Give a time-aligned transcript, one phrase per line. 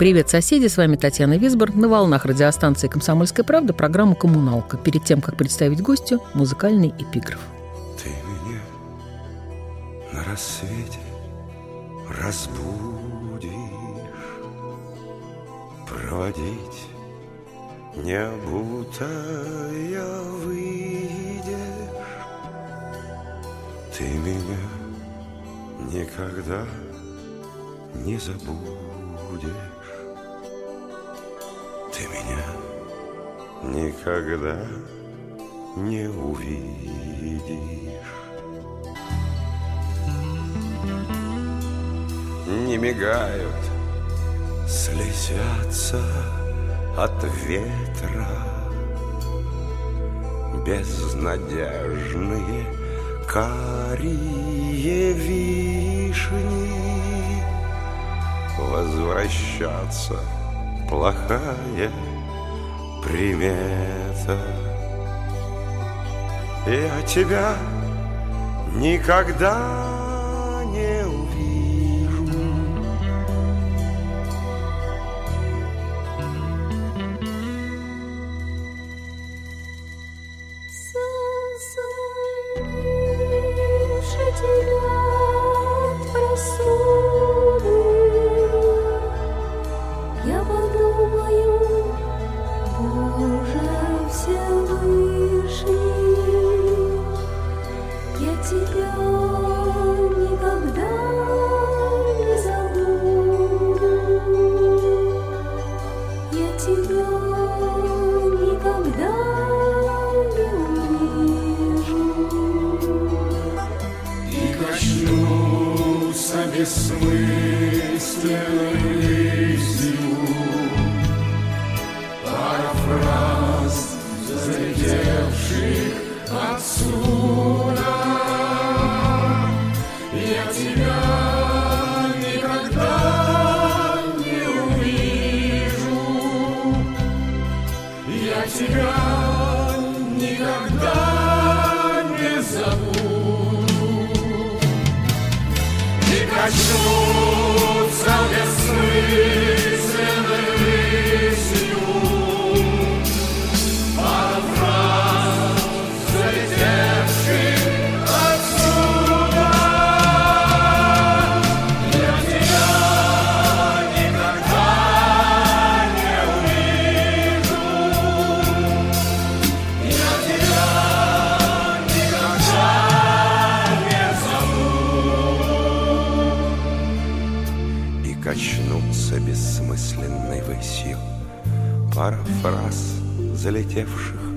[0.00, 0.66] Привет, соседи!
[0.66, 1.74] С вами Татьяна Висбор.
[1.74, 4.78] На волнах радиостанции «Комсомольская правда» программа «Коммуналка».
[4.78, 7.38] Перед тем, как представить гостю, музыкальный эпиграф.
[8.02, 8.62] Ты меня
[10.14, 11.00] на рассвете
[12.18, 13.52] разбудишь
[15.86, 16.86] Проводить
[17.94, 19.12] не обутая
[20.46, 21.52] выйдешь
[23.98, 24.56] Ты меня
[25.92, 26.64] никогда
[27.96, 29.69] не забудешь
[32.30, 32.44] меня
[33.62, 34.66] никогда
[35.76, 36.90] не увидишь.
[42.46, 43.54] Не мигают,
[44.66, 46.02] слезятся
[46.96, 48.26] от ветра
[50.66, 52.66] Безнадежные
[53.26, 56.70] карие вишни.
[58.58, 60.18] Возвращаться
[60.88, 61.90] плохая
[63.10, 64.38] примета
[66.66, 67.54] Я тебя
[68.76, 71.59] никогда не увижу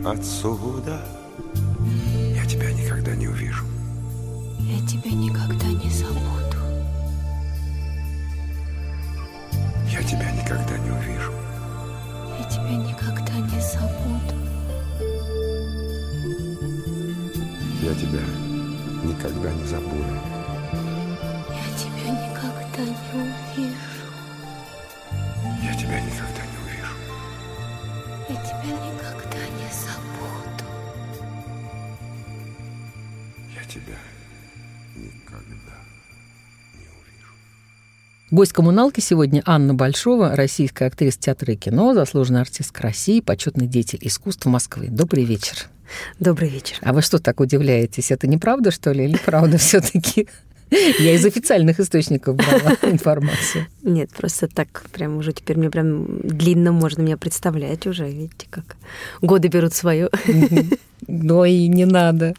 [0.06, 1.00] отсюда
[2.36, 3.66] Я тебя никогда не увижу
[4.60, 6.58] Я тебя никогда не забуду.
[9.90, 11.32] Я тебя никогда не увижу
[12.40, 14.36] Я тебя никогда не забуду.
[17.82, 18.22] Я тебя
[19.04, 20.18] никогда не забуду
[21.50, 23.83] Я тебя никогда не увижу.
[38.34, 44.00] Гость коммуналки сегодня Анна Большова, российская актриса театра и кино, заслуженная артистка России, почетный деятель
[44.02, 44.88] искусств Москвы.
[44.90, 45.68] Добрый вечер.
[46.20, 46.78] Добрый вечер.
[46.82, 48.10] А вы что так удивляетесь?
[48.10, 50.28] Это неправда, что ли, или правда все таки
[50.72, 53.68] Я из официальных источников брала информацию.
[53.84, 58.10] Нет, просто так прям уже теперь мне прям длинно можно меня представлять уже.
[58.10, 58.78] Видите, как
[59.22, 60.10] годы берут свое.
[61.08, 62.34] Но и не надо.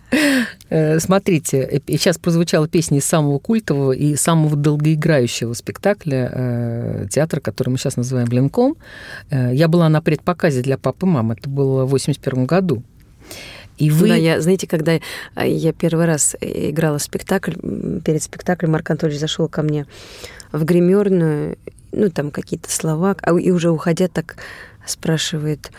[0.71, 7.71] Э, Смотрите, сейчас прозвучала песня из самого культового и самого долгоиграющего спектакля э, театра, который
[7.71, 8.77] мы сейчас называем «Ленком».
[9.31, 11.35] Э, Я была на предпоказе для папы и мамы.
[11.39, 12.83] Это было в 81 году.
[13.77, 14.09] И вы...
[14.09, 14.99] Да, я, знаете, когда
[15.37, 19.87] я первый раз играла спектакль, м, перед спектаклем Марк Анатольевич зашел ко мне
[20.53, 21.59] в гримерную,
[21.91, 24.37] ну, там какие-то слова, а и уже уходя так
[24.87, 25.71] спрашивает,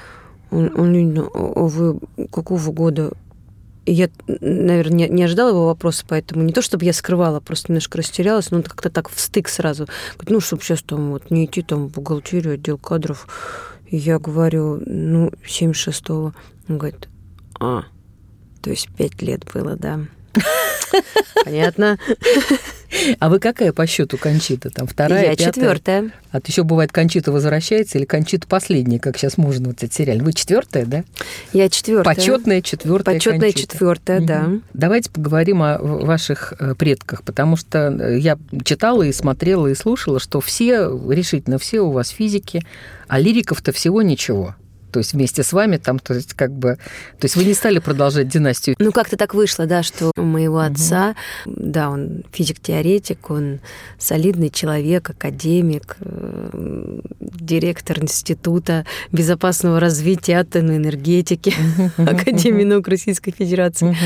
[0.56, 2.00] он, он, Лена, а вы
[2.31, 3.12] какого года
[3.86, 7.72] И я, наверное, не, не ожидала его вопроса, поэтому не то, чтобы я скрывала, просто
[7.72, 9.88] немножко растерялась, но он как-то так встык сразу.
[10.13, 13.28] Говорит, ну, чтобы сейчас там вот не идти там в бухгалтерию, отдел кадров.
[13.88, 16.34] И я говорю, ну, 76-го.
[16.68, 17.10] Он говорит,
[17.60, 17.84] а,
[18.62, 20.00] то есть пять лет было, да.
[21.44, 22.00] Понятно.
[23.20, 24.70] А вы какая по счету кончита?
[24.70, 25.54] Там вторая, Я пятая?
[25.54, 26.12] четвертая.
[26.32, 30.18] А еще бывает кончита возвращается или кончита последняя, как сейчас можно вот этот сериал.
[30.20, 31.04] Вы четвертая, да?
[31.54, 32.16] Я четвертая.
[32.16, 33.16] Почетная четвертая.
[33.16, 33.74] Почетная Кончита.
[33.74, 34.50] четвертая, да.
[34.74, 40.20] Давайте поговорим о ваших э, предках, потому что э, я читала и смотрела и слушала,
[40.20, 42.62] что все, решительно все у вас физики,
[43.08, 44.56] а лириков-то всего ничего.
[44.96, 46.78] То есть вместе с вами там, то есть как бы...
[47.20, 48.78] То есть вы не стали продолжать династию.
[48.80, 51.16] Ну, как-то так вышло, да, что у моего отца,
[51.46, 53.60] да, он физик-теоретик, он
[54.00, 61.54] солидный человек, академик, э, директор Института безопасного развития атомной энергетики
[61.98, 63.98] Академии наук Российской Федерации.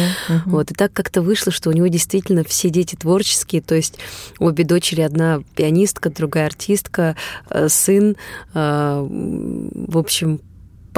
[0.46, 4.00] Вот, и так как-то вышло, что у него действительно все дети творческие, то есть
[4.40, 7.16] обе дочери, одна пианистка, другая артистка,
[7.52, 8.16] э, сын,
[8.56, 10.42] э, в общем,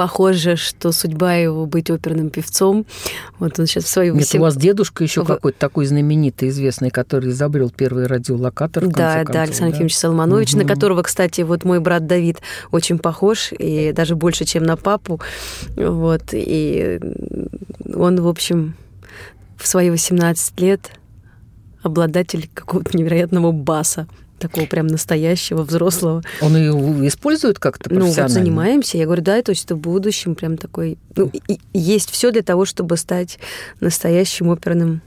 [0.02, 2.86] похоже, что судьба его быть оперным певцом.
[3.38, 6.90] Вот он сейчас в свою Нет, у вас дедушка еще В- какой-то такой знаменитый, известный,
[6.90, 8.88] который изобрел первый радиолокатор.
[8.88, 10.68] Да, концов, да, Александр Ефимович Соломонович, на Мгм.
[10.68, 12.38] которого, кстати, вот мой брат Давид
[12.72, 15.20] очень похож, и даже больше, чем на папу.
[15.76, 16.98] Вот, и
[17.94, 18.74] он, в общем,
[19.56, 20.90] в свои 18 лет
[21.84, 24.08] обладатель какого-то невероятного баса,
[24.42, 26.22] такого прям настоящего, взрослого.
[26.40, 26.72] Он ее
[27.08, 28.34] использует как-то Ну, вот профессионально?
[28.34, 28.98] занимаемся.
[28.98, 30.98] Я говорю, да, то есть это в будущем прям такой...
[31.16, 31.30] Ну,
[31.72, 33.38] есть все для того, чтобы стать
[33.80, 35.00] настоящим оперным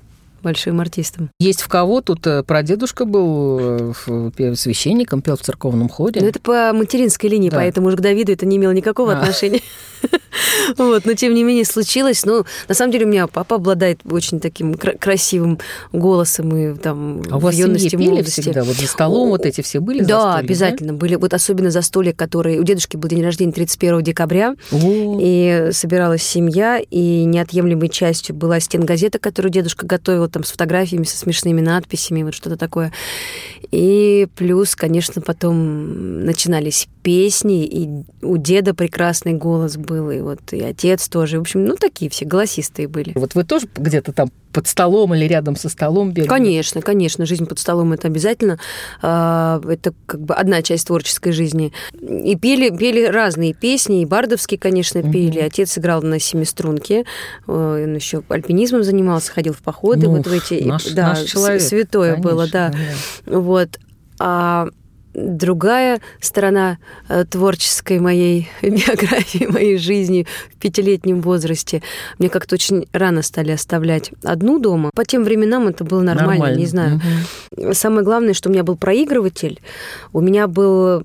[0.45, 1.29] большим артистом.
[1.39, 2.01] Есть в кого?
[2.01, 6.21] Тут э, прадедушка был э, священником, пел в церковном ходе.
[6.21, 7.57] Ну, это по материнской линии, Да.
[7.57, 9.19] поэтому уже к Давиду это не имело никакого А.
[9.19, 9.61] отношения.
[10.77, 12.25] Вот, но тем не менее случилось.
[12.25, 15.59] Ну, на самом деле у меня папа обладает очень таким кра- красивым
[15.93, 18.63] голосом и там а у вас юности, пели всегда?
[18.63, 21.15] Вот за столом вот эти все были Да, обязательно были.
[21.15, 22.59] Вот особенно застолья, которые...
[22.59, 29.19] У дедушки был день рождения 31 декабря, и собиралась семья, и неотъемлемой частью была стенгазета,
[29.19, 32.91] которую дедушка готовил там с фотографиями, со смешными надписями, вот что-то такое.
[33.71, 37.87] И плюс, конечно, потом начинались песни, и
[38.23, 41.37] у деда прекрасный голос был, и вот и отец тоже.
[41.37, 43.11] В общем, ну, такие все голосистые были.
[43.13, 46.29] Вот вы тоже где-то там под столом или рядом со столом бегали?
[46.29, 48.57] Конечно, конечно, жизнь под столом это обязательно.
[49.03, 51.73] А, Это как бы одна часть творческой жизни.
[52.01, 55.39] И пели, пели разные песни, и бардовские, конечно, пели.
[55.39, 57.05] Отец играл на семиструнке,
[57.47, 60.63] э, он еще альпинизмом занимался, ходил в походы, Ну, вот в эти.
[60.63, 62.73] наш- да, наш человек, святое было, конечно,
[63.27, 63.39] да.
[63.39, 63.69] Вот.
[64.19, 64.69] А
[65.15, 66.77] другая сторона
[67.07, 71.81] э, творческой моей биографии, моей жизни в пятилетнем возрасте,
[72.19, 74.91] мне как-то очень рано стали оставлять одну дома.
[74.93, 77.01] По тем временам это было нормально, не знаю.
[77.55, 77.73] Мгм.
[77.73, 79.61] Самое главное, что у меня был проигрыватель,
[80.13, 81.03] у меня был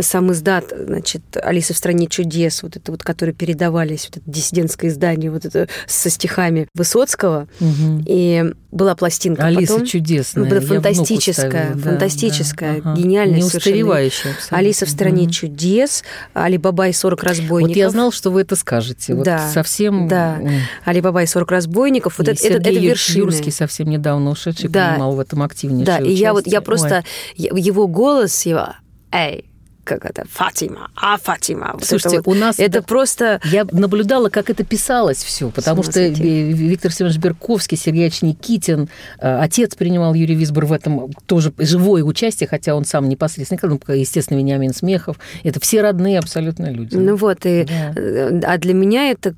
[0.00, 4.90] сам издат, значит, «Алиса в стране чудес», вот это вот, которые передавались, вот это диссидентское
[4.90, 8.04] издание, вот это со стихами Высоцкого, Мгм.
[8.06, 9.86] и была пластинка Алиса потом.
[9.86, 10.48] чудесная.
[10.48, 13.00] Ну, фантастическая, ставила, да, фантастическая, да, ага.
[13.00, 13.74] гениальная Не совершенно.
[13.74, 14.58] устаревающая абсолютно.
[14.58, 15.30] Алиса в стране Мгм.
[15.30, 17.68] чудес, Али Баба и 40 разбойников.
[17.70, 19.14] Вот я знал, что вы это скажете.
[19.14, 20.08] Вот Да, совсем...
[20.08, 20.40] да.
[20.84, 22.18] Али Баба и 40 разбойников.
[22.18, 23.18] Вот и это, это, это вершины.
[23.24, 24.90] Юрский совсем недавно ушедший Да.
[24.90, 27.04] принимал в этом активнейшее Да, и я вот я просто
[27.38, 27.60] Ой.
[27.60, 28.68] его голос, его
[29.12, 29.44] эй,
[29.84, 31.70] как это, Фатима, а Фатима.
[31.74, 35.50] Вот Слушайте, это, вот, у нас это да, просто Я наблюдала, как это писалось все,
[35.50, 36.00] потому что.
[36.00, 41.52] Ви- Виктор Семенович Берковский, Сергей Ильич Никитин, э, отец принимал Юрий Висбор в этом тоже
[41.58, 45.16] живое участие, хотя он сам непосредственно, ну, естественно, Вениамин Смехов.
[45.42, 46.94] Это все родные абсолютно люди.
[46.96, 47.92] Ну вот, и, Да.
[48.00, 49.34] э, а для меня это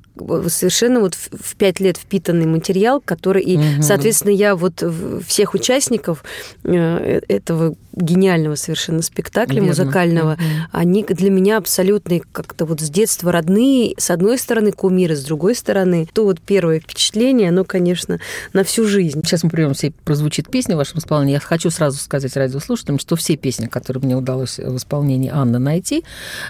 [0.49, 3.81] совершенно вот в пять лет впитанный материал, который, и, Мгм.
[3.81, 4.83] соответственно, я вот
[5.25, 6.23] всех участников
[6.63, 9.69] э, этого гениального совершенно спектакля Верно.
[9.69, 10.45] музыкального, Мгм.
[10.71, 15.55] они для меня абсолютно как-то вот с детства родные, с одной стороны кумиры, с другой
[15.55, 18.19] стороны, то вот первое впечатление, оно, конечно,
[18.53, 19.21] на всю жизнь.
[19.23, 21.33] Сейчас мы прервемся, и прозвучит песня в вашем исполнении.
[21.33, 26.03] Я хочу сразу сказать радиослушателям, что все песни, которые мне удалось в исполнении Анны найти,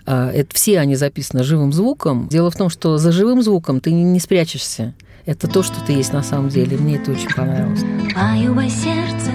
[0.06, 2.28] а, это все они записаны живым звуком.
[2.30, 4.94] Дело в том, что за живым звуком ты не- не спрячешься.
[5.26, 6.78] Это то, что ты есть на самом деле.
[6.78, 7.82] Мне это очень понравилось.
[8.16, 9.32] Аюба сердце,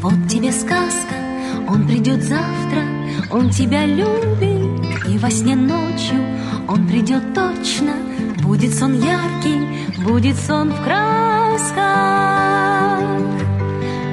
[0.00, 1.14] вот тебе сказка,
[1.68, 2.82] он придет завтра,
[3.34, 6.20] он тебя любит, и во сне ночью
[6.68, 7.94] он придет точно,
[8.40, 9.58] будет сон яркий,
[10.04, 11.82] будет сон в красках,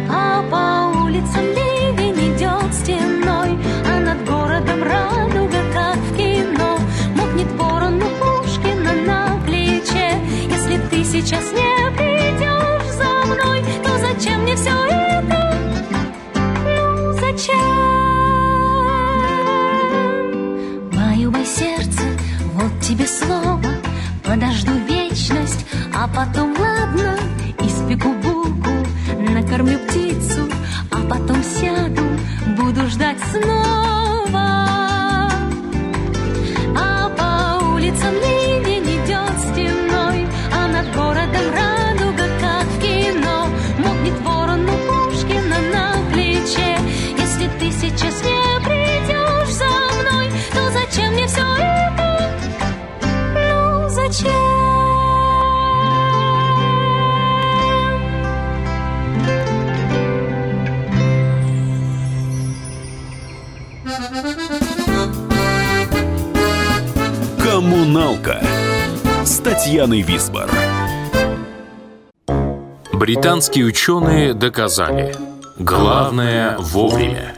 [0.10, 6.80] а по улицам ливень идет стеной, а над городом радуга, как в кино,
[7.16, 10.18] мокнет ворон у Пушкина на плече,
[10.50, 11.71] если ты сейчас не
[22.62, 23.72] Вот тебе слово,
[24.24, 25.66] подожду вечность,
[25.96, 27.18] а потом ладно,
[27.58, 28.70] испеку булку,
[29.18, 30.48] накормлю птицу,
[30.92, 32.04] а потом сяду,
[32.56, 34.01] буду ждать снова.
[67.92, 68.42] Коммуналка
[69.26, 70.50] с Татьяной Висбор.
[72.94, 75.14] Британские ученые доказали.
[75.60, 77.36] Главное вовремя.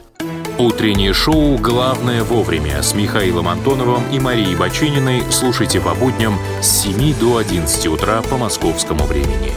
[0.60, 7.16] Утреннее шоу «Главное вовремя» с Михаилом Антоновым и Марией Бачининой слушайте по будням с 7
[7.20, 9.52] до 11 утра по московскому времени.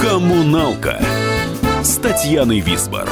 [0.00, 1.02] «Коммуналка»
[1.82, 3.08] с Татьяной Висбор.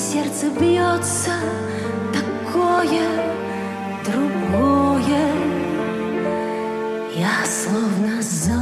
[0.00, 1.32] сердце бьется
[2.14, 3.06] такое,
[4.06, 5.26] другое.
[7.14, 8.59] Я словно за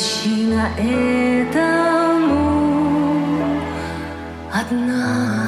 [0.00, 1.60] Причина этому
[4.50, 5.39] одна.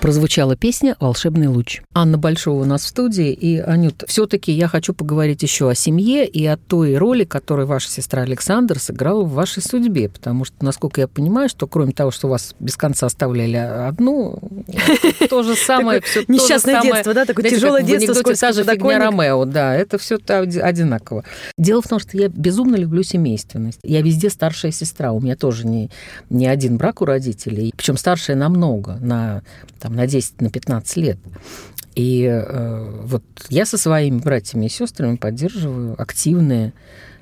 [0.00, 1.82] Прозвучала песня «Волшебный луч».
[1.94, 3.32] Анна Большова у нас в студии.
[3.32, 7.66] И, Анют, все таки я хочу поговорить еще о семье и о той роли, которую
[7.66, 10.08] ваша сестра Александр сыграла в вашей судьбе.
[10.08, 14.38] Потому что, насколько я понимаю, что кроме того, что вас без конца оставляли одну,
[15.28, 16.02] то же самое...
[16.28, 17.26] Несчастное детство, да?
[17.26, 21.24] Такое тяжелое детство, сколько та же фигня Ромео, да, это все одинаково.
[21.58, 23.80] Дело в том, что я безумно люблю семейственность.
[23.82, 25.12] Я везде старшая сестра.
[25.12, 25.90] У меня тоже не,
[26.30, 27.72] не один брак у родителей.
[27.76, 29.42] Причем старшая намного, на
[29.90, 31.18] там, на 10, на 15 лет.
[31.96, 36.72] И э, вот я со своими братьями и сестрами поддерживаю активные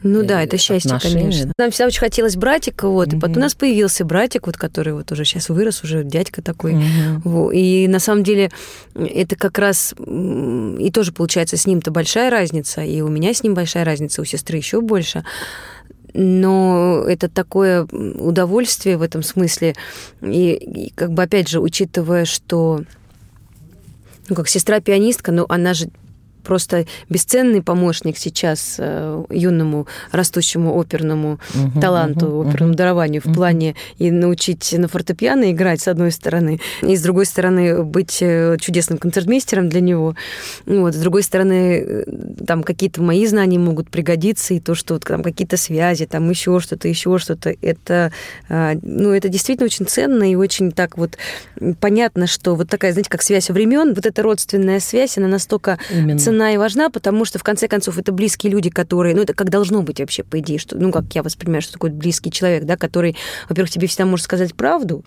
[0.02, 1.22] ну да, это счастье, отношения.
[1.22, 1.52] конечно.
[1.58, 3.16] Нам всегда очень хотелось братика, вот, mm-hmm.
[3.16, 6.74] и потом у нас появился братик, вот, который вот уже сейчас вырос, уже дядька такой.
[6.74, 7.20] Mm-hmm.
[7.24, 8.50] Вот, и на самом деле
[8.94, 13.54] это как раз и тоже получается с ним-то большая разница, и у меня с ним
[13.54, 15.24] большая разница, у сестры еще больше
[16.20, 19.76] но это такое удовольствие в этом смысле.
[20.20, 22.82] И, и как бы опять же, учитывая, что
[24.28, 25.90] ну, как сестра-пианистка, но она же
[26.48, 32.78] просто бесценный помощник сейчас э, юному растущему оперному угу, таланту, угу, оперному угу.
[32.78, 37.82] дарованию в плане и научить на фортепиано играть, с одной стороны, и с другой стороны
[37.84, 40.16] быть э, чудесным концертмейстером для него.
[40.64, 42.04] Вот, с другой стороны, э,
[42.46, 46.88] там какие-то мои знания могут пригодиться, и то, что там какие-то связи, там еще что-то,
[46.88, 48.10] еще что-то, это,
[48.48, 51.18] ну, это действительно очень ценно и очень так вот
[51.80, 55.78] понятно, что вот такая, знаете, как связь времен, вот эта родственная связь, она настолько
[56.18, 59.14] ценна ценна и важна, потому что, в конце концов, это близкие люди, которые...
[59.14, 61.90] Ну, это как должно быть вообще, по идее, что, ну, как я воспринимаю, что такое
[61.90, 63.16] близкий человек, да, который,
[63.48, 65.04] во-первых, тебе всегда может сказать правду,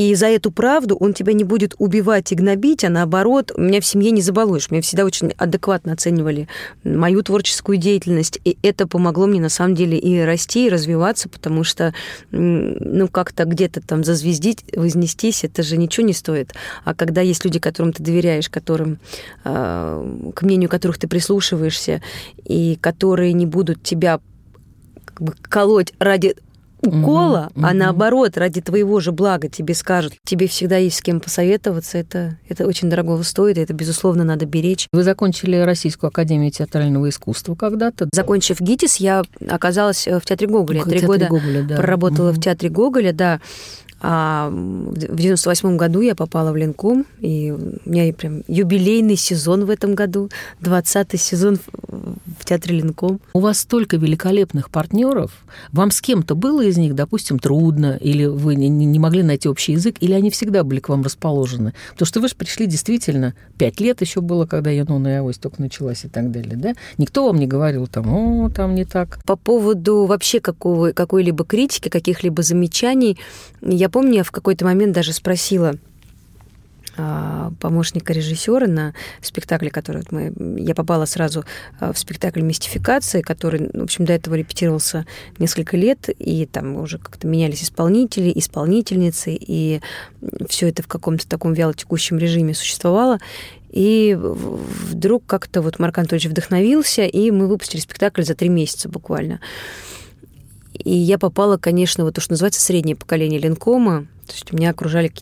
[0.00, 3.84] и за эту правду он тебя не будет убивать и гнобить, а наоборот, меня в
[3.84, 4.70] семье не забалуешь.
[4.70, 6.48] Меня всегда очень адекватно оценивали
[6.84, 11.64] мою творческую деятельность, и это помогло мне, на самом деле, и расти, и развиваться, потому
[11.64, 11.92] что,
[12.30, 16.54] ну, как-то где-то там зазвездить, вознестись, это же ничего не стоит.
[16.84, 19.00] А когда есть люди, которым ты доверяешь, которым,
[19.44, 22.00] э, к мнению которых ты прислушиваешься,
[22.44, 24.20] и которые не будут тебя
[25.04, 26.36] как бы колоть ради
[26.82, 27.76] укола, угу, а угу.
[27.76, 32.66] наоборот, ради твоего же блага тебе скажут, тебе всегда есть с кем посоветоваться, это, это
[32.66, 34.86] очень дорого стоит, и это, безусловно, надо беречь.
[34.92, 38.08] Вы закончили Российскую академию театрального искусства когда-то?
[38.12, 40.84] Закончив ГИТИС, я оказалась в Театре Гоголя.
[40.84, 41.76] Три года Гоголя, да.
[41.76, 42.36] проработала угу.
[42.36, 43.40] в Театре Гоголя, да.
[44.02, 49.70] А в 98 году я попала в Ленком, и у меня прям юбилейный сезон в
[49.70, 50.30] этом году,
[50.62, 53.20] 20-й сезон в театре Ленком.
[53.34, 55.32] У вас столько великолепных партнеров.
[55.72, 59.96] Вам с кем-то было из них, допустим, трудно, или вы не могли найти общий язык,
[60.00, 61.74] или они всегда были к вам расположены?
[61.92, 65.60] Потому что вы же пришли действительно, пять лет еще было, когда Янона и Авось только
[65.60, 66.74] началась и так далее, да?
[66.96, 69.22] Никто вам не говорил там, о, там не так.
[69.24, 73.18] По поводу вообще какого, какой-либо критики, каких-либо замечаний,
[73.60, 75.74] я помню, я в какой-то момент даже спросила
[76.96, 81.44] а, помощника режиссера на спектакле, который мы, я попала сразу
[81.78, 85.06] а, в спектакль «Мистификация», который, в общем, до этого репетировался
[85.38, 89.80] несколько лет, и там уже как-то менялись исполнители, исполнительницы, и
[90.48, 93.18] все это в каком-то таком вялотекущем режиме существовало.
[93.70, 99.40] И вдруг как-то вот Марк Анатольевич вдохновился, и мы выпустили спектакль за три месяца буквально.
[100.84, 104.06] И я попала, конечно, вот то, что называется среднее поколение Ленкома.
[104.26, 105.12] То есть меня окружали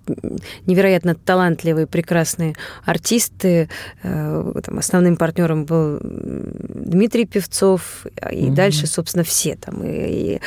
[0.67, 3.71] невероятно талантливые, прекрасные артисты.
[4.03, 8.55] Э, там, основным партнером был Дмитрий Певцов, и mm-hmm.
[8.55, 9.57] дальше, собственно, все.
[9.57, 10.41] Там, и,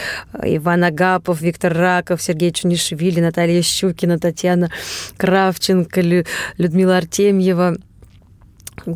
[0.44, 4.70] и Иван Агапов, Виктор Раков, Сергей Чунишвили, Наталья Щукина, Татьяна
[5.18, 6.02] Кравченко,
[6.58, 7.78] Людмила Артемьева–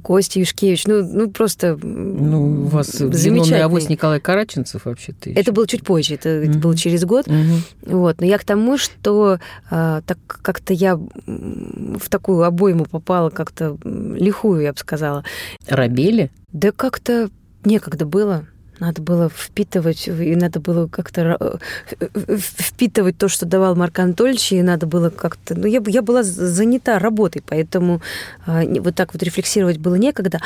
[0.04, 5.68] Костя Юшкевич, ну, ну просто Ну, у вас замечательный авось Николай Караченцев вообще-то Это было
[5.68, 6.50] чуть позже, это, mm-hmm.
[6.50, 7.28] это было через год.
[7.28, 7.60] Mm-hmm.
[7.88, 8.20] Вот.
[8.20, 14.62] Но я к тому, что а, так как-то я в такую обойму попала как-то лихую,
[14.62, 15.24] я бы сказала.
[15.68, 16.32] Рабели?
[16.52, 17.30] Да как-то
[17.64, 18.46] некогда было.
[18.80, 24.62] Надо было впитывать, и надо было как-то э, впитывать то, что давал Марк Анатольевич, и
[24.62, 25.56] надо было как-то...
[25.56, 28.02] Ну, я, я была занята работой, поэтому
[28.46, 30.42] а, вот так вот рефлексировать было некогда.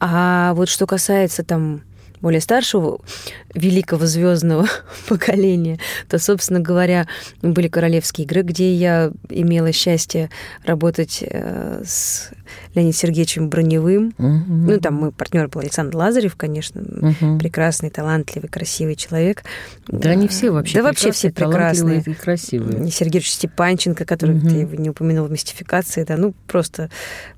[0.00, 1.82] А вот что касается там
[2.20, 3.00] более старшего
[3.54, 4.66] великого звездного
[5.08, 7.06] поколения, то, собственно говоря,
[7.42, 10.30] были королевские игры, где я имела счастье
[10.64, 12.30] работать э, с
[12.74, 14.14] Леонидом Сергеевичем Броневым.
[14.18, 14.26] Угу.
[14.26, 17.38] Ну, там мой партнер был Александр Лазарев, конечно, угу.
[17.38, 19.44] прекрасный, талантливый, красивый человек.
[19.88, 22.02] Да, они все вообще Да, вообще все прекрасные.
[22.04, 22.90] и красивые.
[22.90, 24.48] Сергей Степанченко, который угу.
[24.48, 26.90] ты не упомянул в мистификации, да, ну, просто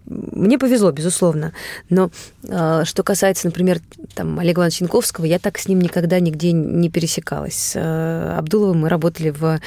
[0.08, 1.52] мне повезло, безусловно.
[1.90, 2.10] Но
[2.48, 3.80] э, что касается, например,
[4.14, 7.54] там, Олега Ивановича Янковского, я так с ним никогда нигде не пересекалась.
[7.54, 9.60] С э, Абдуловым мы работали в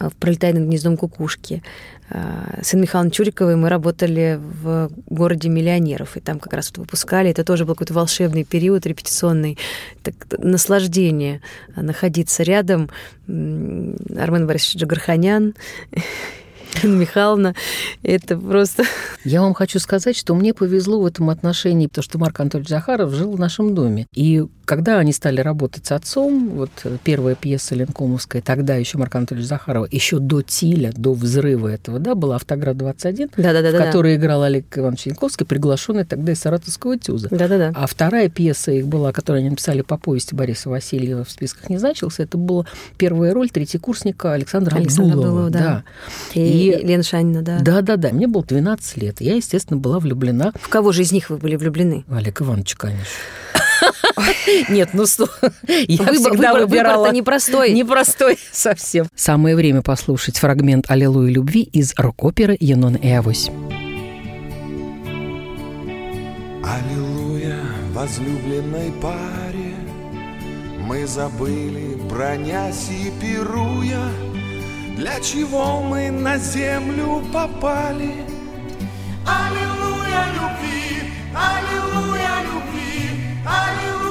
[0.00, 1.62] в «Пролетая над гнездом кукушки».
[2.12, 7.30] Э, С Инной Чуриковой мы работали в городе миллионеров, и там как раз вот выпускали.
[7.30, 9.58] Это тоже был какой-то волшебный период репетиционный.
[10.02, 11.40] Так, наслаждение
[11.74, 12.90] находиться рядом.
[13.26, 15.54] Армен Борисович Джигарханян,
[16.82, 17.54] Инна Михайловна.
[18.02, 18.84] Это просто...
[19.24, 23.12] Я вам хочу сказать, что мне повезло в этом отношении, потому что Марк Анатольевич Захаров
[23.12, 24.06] жил в нашем доме.
[24.14, 24.44] И
[24.76, 26.70] когда они стали работать с отцом, вот
[27.04, 32.14] первая пьеса Ленкомовская, тогда еще Марк Анатольевич Захарова, еще до Тиля, до взрыва этого, да,
[32.14, 33.70] была «Автоград-21», Да-да-да.
[33.70, 37.28] в которой играл Олег Иванович Янковский, приглашенный тогда из Саратовского ТЮЗа.
[37.30, 37.72] Да-да-да.
[37.74, 41.78] А вторая пьеса их была, которую они написали по повести Бориса Васильева, в списках не
[41.78, 45.46] значился, это была первая роль третьекурсника Александра Александра Абдулова.
[45.46, 45.84] Абдулова, да.
[46.34, 47.58] И- И, Лена Шанина, да.
[47.60, 49.20] Да-да-да, мне было 12 лет.
[49.20, 52.04] Я, естественно, была влюблена В кого же из них вы были влюблены?
[52.06, 53.04] в Олега Ивановича, конечно.
[54.68, 55.28] Нет, ну что,
[55.68, 56.96] я Выбор- всегда выбор- выбирала...
[56.98, 57.72] выбор-то непростой.
[57.74, 59.06] Непростой совсем.
[59.14, 63.50] Самое время послушать фрагмент «Аллилуйя любви» из рок-оперы «Юнон и Авось».
[66.64, 67.58] Аллилуйя,
[67.92, 69.74] возлюбленной паре,
[70.80, 74.00] Мы забыли, бронясь и пируя,
[74.96, 78.12] Для чего мы на землю попали.
[79.26, 83.10] Аллилуйя любви, аллилуйя любви,
[83.46, 84.01] аллилуйя.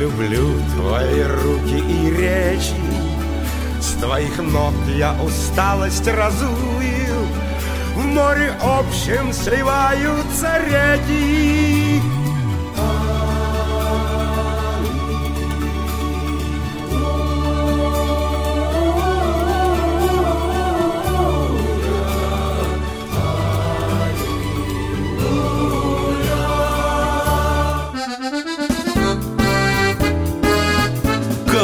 [0.00, 2.74] Люблю твои руки и речи,
[3.80, 7.26] С твоих ног я усталость разую,
[7.94, 12.19] В море общем сливаются реки.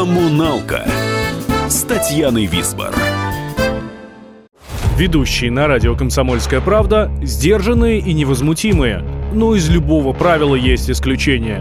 [0.06, 0.86] «Коммуналка»
[1.68, 2.94] с Татьяной Висбор.
[4.96, 9.04] Ведущие на радио «Комсомольская правда» сдержанные и невозмутимые.
[9.32, 11.60] Но из любого правила есть исключение.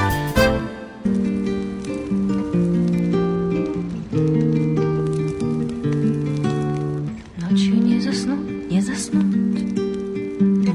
[7.71, 9.61] Ночью не заснуть, не заснуть.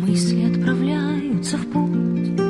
[0.07, 2.41] Мысли отправляются в путь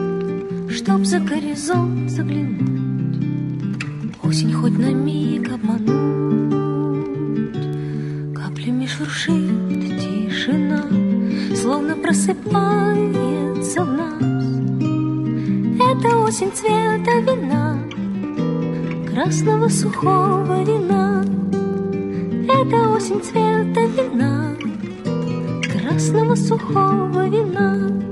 [0.71, 3.03] Чтоб за горизонт заглянуть.
[4.23, 6.55] Осень хоть на миг обмануть.
[8.37, 10.85] Каплями шуршит тишина
[11.57, 14.23] Словно просыпается в нас.
[15.91, 17.81] Это осень цвета вина
[19.11, 20.96] Красного сухого вина
[23.07, 24.57] осень цвета вина,
[25.63, 28.06] красного сухого вина.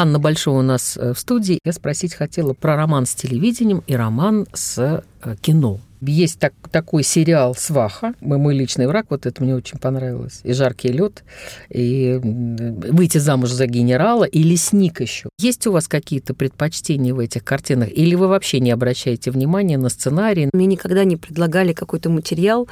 [0.00, 1.58] Анна Большого у нас э, в студии.
[1.62, 4.78] Я спросить хотела про роман с телевидением и роман с
[5.22, 5.78] э, кино.
[6.00, 10.54] Есть так, такой сериал «Сваха», «Мой, мой личный враг», вот это мне очень понравилось, и
[10.54, 11.22] «Жаркий лед»,
[11.68, 15.28] и «Выйти замуж за генерала», и «Лесник» еще.
[15.38, 19.90] Есть у вас какие-то предпочтения в этих картинах, или вы вообще не обращаете внимания на
[19.90, 20.48] сценарий?
[20.54, 22.66] Мне никогда не предлагали какой-то материал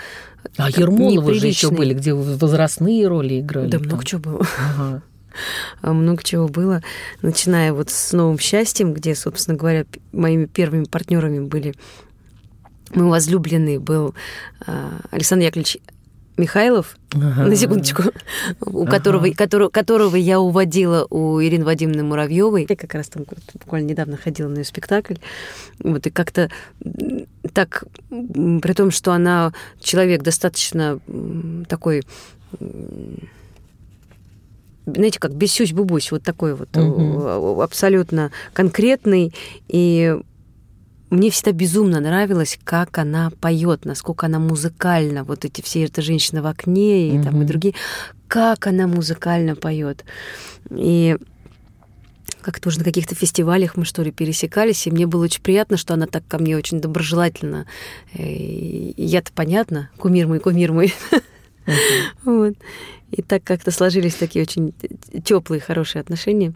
[0.57, 3.69] А Ермолова же еще были, где возрастные роли играли.
[3.69, 3.89] Да там.
[3.89, 4.47] много чего было.
[4.59, 5.03] Ага.
[5.81, 6.83] А много чего было,
[7.23, 11.75] начиная вот с «Новым счастьем», где, собственно говоря, моими первыми партнерами были
[12.95, 14.15] мой возлюбленный был
[14.67, 15.79] а, Александр Яковлевич
[16.39, 17.47] Михайлов, Ага.
[17.47, 18.05] на секундочку,
[18.61, 18.91] у Ага.
[18.91, 22.65] которого, которого, которого я уводила у Ирины Вадимовны Муравьевой.
[22.69, 23.25] Я как раз там
[23.55, 25.17] буквально недавно ходила на ее спектакль.
[25.81, 26.49] Вот, и как-то
[27.53, 31.01] так, при том, что она человек достаточно
[31.69, 32.05] такой
[34.95, 39.35] знаете, как бесюсь-бубусь, вот такой вот э, абсолютно конкретный.
[39.69, 40.17] И
[41.11, 45.25] мне всегда безумно нравилось, как она поет, насколько она музыкальна.
[45.25, 47.75] Вот эти все, эта женщина в окне и там и другие.
[48.27, 50.05] Как она музыкально поет.
[50.71, 51.17] И
[52.43, 55.95] как-то уже на каких-то фестивалях мы, что ли, пересекались, и мне было очень приятно, что
[55.95, 57.67] она так ко мне очень доброжелательно.
[58.15, 60.95] Э, И я-то понятно, кумир мой, кумир мой.
[62.25, 62.55] Вот.
[63.11, 64.75] И так как-то сложились такие очень
[65.25, 66.53] теплые, хорошие отношения.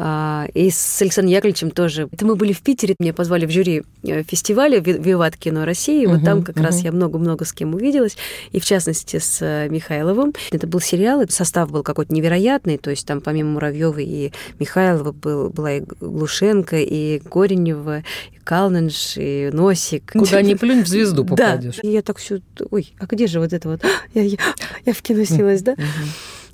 [0.00, 2.08] А, И с Александром Яковлевичем тоже.
[2.12, 6.06] Это мы были в Питере, меня позвали в жюри э, фестиваля «Ви- «Виват кино России».
[6.06, 6.84] Вот Мгм, там как раз мгм.
[6.84, 8.16] я много-много с кем увиделась,
[8.52, 10.34] и в частности с э, Михайловым.
[10.52, 15.10] Это был сериал, и состав был какой-то невероятный, то есть там помимо Муравьевой и Михайлова
[15.10, 20.12] был, была и Глушенко, и Коренева, и Калнинш, и Носик.
[20.12, 21.80] Куда ни плюнь, в звезду попадешь.
[21.82, 22.38] Да, и я так все...
[22.70, 23.80] Ой, а где же вот это вот?
[24.14, 24.38] Я, я,
[24.86, 25.74] я в кино снялась, да?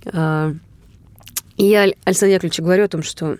[0.07, 0.55] А,
[1.57, 3.37] И я Александру Яковлевичу говорю о том, что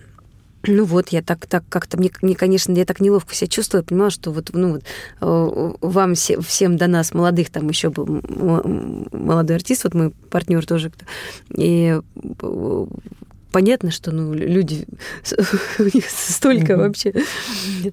[0.67, 3.87] ну вот, я так, так как-то, мне, мне, конечно, я так неловко себя чувствую, я
[3.87, 4.83] понимала, что вот, ну вот,
[5.21, 8.21] э, вам все- всем до нас, молодых, там еще был
[9.11, 10.91] молодой артист, вот мой партнер тоже,
[11.55, 11.99] и
[12.41, 12.85] э,
[13.55, 14.85] понятно, что ну, люди,
[15.79, 16.81] у них столько Мгм.
[16.81, 17.13] вообще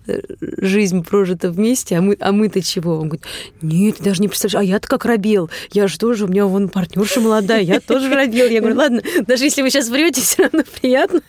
[0.08, 0.20] э,
[0.58, 2.94] жизнь прожита вместе, а, мы, а мы-то чего?
[2.96, 3.24] Он говорит,
[3.60, 6.68] нет, ты даже не представляешь, а я-то как робел, я же тоже, у меня вон
[6.68, 8.48] партнерша молодая, я тоже робел.
[8.48, 11.20] Я говорю, ладно, даже если вы сейчас врете, все равно приятно.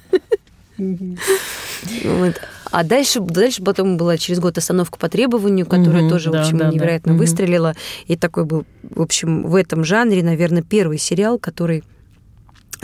[0.79, 2.41] Вот.
[2.71, 6.41] А дальше, дальше потом была через год остановка по требованию, которая Мгм, тоже, в да,
[6.41, 6.71] общем, да, да.
[6.71, 7.19] невероятно Мгм.
[7.19, 7.75] выстрелила.
[8.07, 11.83] И такой был, в общем, в этом жанре, наверное, первый сериал, который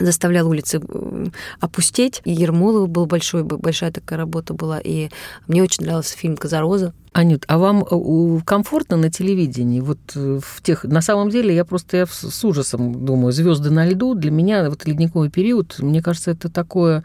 [0.00, 1.26] заставлял улицы э,
[1.60, 2.20] опустеть.
[2.24, 4.78] И Ермолова был большой, большая такая работа была.
[4.78, 5.08] И
[5.46, 6.92] мне очень нравился фильм «Казароза».
[7.12, 9.80] Анют, а вам э, комфортно на телевидении?
[9.80, 13.84] Вот э, в тех, на самом деле, я просто я с ужасом думаю, звезды на
[13.86, 17.02] льду для меня вот ледниковый период, мне кажется, это такое,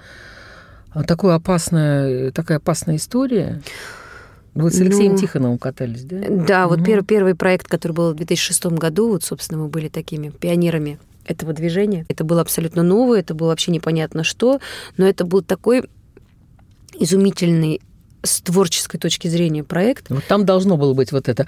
[0.91, 3.63] а, такое опасная, такая опасная история.
[4.53, 6.17] Вы с Алексеем Ну, Тихоновым катались, да?
[6.29, 6.85] Да, вот Мгм.
[6.85, 11.53] первый, первый проект, который был в 2006 году, вот, собственно, мы были такими пионерами этого
[11.53, 12.05] движения.
[12.09, 14.59] Это было абсолютно новое, это было вообще непонятно что,
[14.97, 15.83] но это был такой
[16.97, 17.81] изумительный
[18.25, 20.09] с творческой точки зрения проект.
[20.09, 21.45] Вот там должно было быть вот это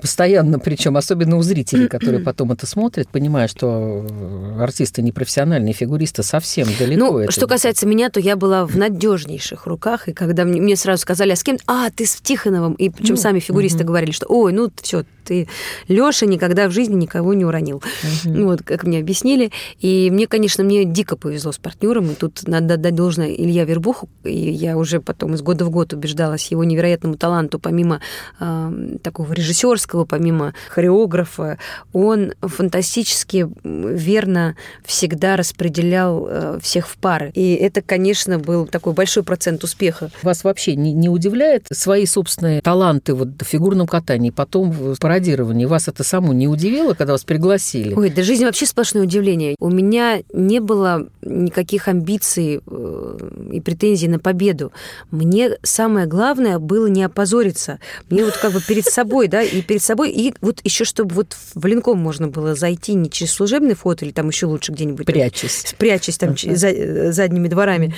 [0.00, 5.72] постоянно, причем особенно у зрителей, которые потом это смотрят, понимая, что э, артисты не профессиональные,
[5.74, 6.98] фигуристы совсем далеко.
[7.04, 10.76] Ну, это- что касается меня, то я была в надежнейших руках, и когда мне, мне
[10.76, 11.56] сразу сказали, а с кем?
[11.66, 12.74] А, ты с Тихоновым.
[12.74, 13.86] И причем Ну, сами фигуристы мгм.
[13.86, 15.48] говорили, что, ой, ну все, ты
[15.88, 17.82] Леша никогда в жизни никого не уронил.
[18.24, 19.52] Ну, вот как мне объяснили.
[19.80, 22.10] И мне, конечно, мне дико повезло с партнером.
[22.10, 24.08] И тут надо отдать должное Илья Вербуху.
[24.24, 28.00] И я уже потом из года в год убеждалась его невероятному таланту, помимо
[28.40, 31.58] э, такого режиссерского, помимо хореографа,
[31.92, 37.30] он фантастически верно всегда распределял э, всех в пары.
[37.34, 40.10] И это, конечно, был такой большой процент успеха.
[40.22, 45.64] Вас вообще не, не удивляет свои собственные таланты вот в фигурном катании, потом в пародировании?
[45.64, 47.94] Вас это само не удивило, когда вас пригласили?
[47.94, 49.56] Ой, да жизнь вообще сплошное удивление.
[49.58, 53.18] У меня не было никаких амбиций э,
[53.52, 54.72] и претензий на победу.
[55.10, 57.78] Мне самое главное было не опозориться.
[58.10, 61.36] Мне вот как бы перед собой, да, и перед собой, и вот еще чтобы вот
[61.54, 65.06] в Ленком можно было зайти не через служебный вход или там еще лучше где-нибудь.
[65.06, 65.74] Прячусь.
[65.78, 66.54] Прячусь там Ага.
[66.56, 67.94] за- э, задними дворами.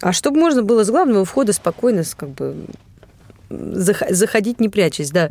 [0.00, 2.56] А чтобы можно было с главного входа спокойно, как бы
[3.50, 5.30] зах- заходить не прячась, да.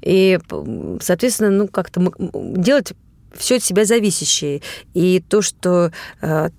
[0.00, 2.12] И, п- соответственно, ну, как-то
[2.56, 2.92] делать
[3.36, 4.62] все от себя зависящее.
[4.94, 5.90] И то, что
[6.22, 6.50] э,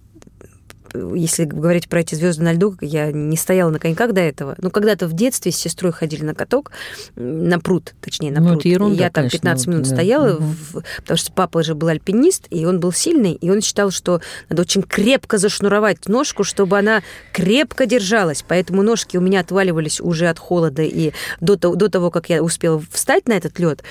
[1.15, 4.55] если говорить про эти звезды на льду, я не стояла на коньках до этого.
[4.57, 6.71] Ну, когда-то в детстве с сестрой ходили на каток,
[7.15, 8.65] на пруд, точнее, на Ну, пруд.
[8.65, 9.95] ерунда, И я там конечно, 15 минут вот, да.
[9.95, 10.55] стояла, Мгм.
[10.71, 14.21] в- потому что папа же был альпинист, и он был сильный, и он считал, что
[14.49, 17.01] надо очень крепко зашнуровать ножку, чтобы она
[17.33, 18.43] крепко держалась.
[18.47, 22.43] Поэтому ножки у меня отваливались уже от холода и до, того- до того, как я
[22.43, 23.83] успела встать на этот лед.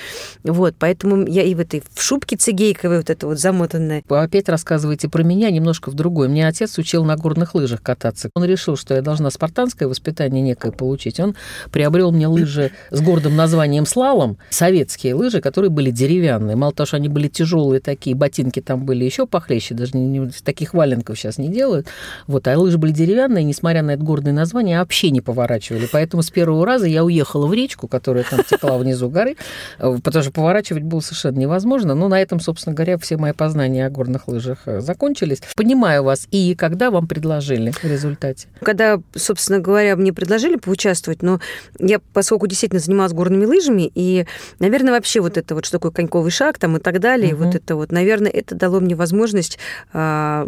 [0.43, 4.03] Вот, поэтому я и в этой в шубке цигейковой вот это вот замотанная.
[4.07, 6.27] Опять рассказываете про меня немножко в другой.
[6.27, 8.29] Мне отец учил на горных лыжах кататься.
[8.35, 11.19] Он решил, что я должна спартанское воспитание некое получить.
[11.19, 11.35] Он
[11.71, 16.55] приобрел мне лыжи с гордым названием слалом, советские лыжи, которые были деревянные.
[16.55, 20.73] Мало того, что они были тяжелые такие, ботинки там были еще похлеще, даже не- таких
[20.73, 21.87] валенков сейчас не делают.
[22.27, 25.87] Вот, а лыжи были деревянные, несмотря на это гордое название, вообще не поворачивали.
[25.91, 29.35] Поэтому с первого раза я уехала в речку, которая там текла внизу горы,
[29.79, 31.95] э, потому что поворачивать было совершенно невозможно.
[31.95, 35.41] Но на этом, собственно говоря, все мои познания о горных лыжах э, закончились.
[35.55, 36.27] Понимаю вас.
[36.31, 38.47] И когда вам предложили в результате?
[38.61, 41.39] Когда, собственно говоря, мне предложили поучаствовать, но
[41.79, 44.25] я, поскольку действительно занималась горными лыжами, и,
[44.59, 47.45] наверное, вообще вот это вот, что такое коньковый шаг там и так далее, Мгм.
[47.45, 49.57] вот это вот, наверное, это дало мне возможность
[49.93, 50.45] а,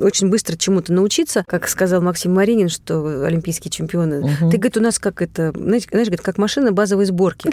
[0.00, 1.44] очень быстро чему-то научиться.
[1.46, 4.50] Как сказал Максим Маринин, что олимпийские чемпионы, Мгм.
[4.50, 7.50] ты, говорит, у нас как это, знаешь, говорит, как машина базовой сборки.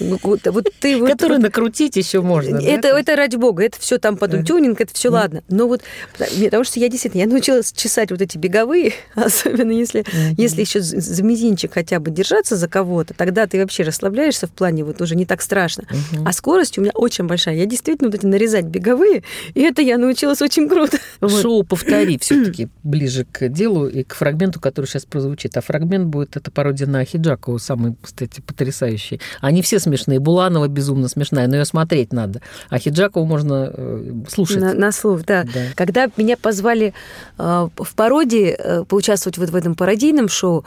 [0.00, 2.56] Вот, вот ты вот- накрутить еще можно.
[2.58, 5.42] это, ради бога, это все там потом тюнинг, это все ладно.
[5.48, 5.82] Но вот
[6.18, 10.04] потому что я действительно я научилась чесать вот эти беговые, особенно если,
[10.36, 14.84] если еще за мизинчик хотя бы держаться за кого-то, тогда ты вообще расслабляешься в плане
[14.84, 15.84] вот уже не так страшно.
[16.24, 17.56] А скорость у меня очень большая.
[17.56, 19.22] Я действительно вот эти нарезать беговые,
[19.54, 20.98] и это я научилась очень круто.
[21.20, 21.40] Вот.
[21.40, 25.56] Шоу «Повтори» все-таки ближе к делу и к фрагменту, который сейчас прозвучит.
[25.56, 29.20] А фрагмент будет это пародия на Хиджакову, самый, кстати, потрясающий.
[29.40, 30.18] Они все смешные.
[30.18, 32.42] Буланова безумно смешная, но ее смотреть надо.
[32.68, 34.60] А Хиджакову можно э, слушать.
[34.60, 35.44] На, на слух, да.
[35.44, 35.60] Да.
[35.74, 36.94] Когда меня позвали
[37.36, 40.64] в пародии э, поучаствовать вот в этом пародийном шоу,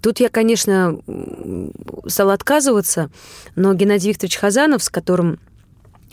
[0.00, 0.98] тут я, конечно,
[2.06, 3.10] стала отказываться,
[3.56, 5.40] но Геннадий Викторович Хазанов, с которым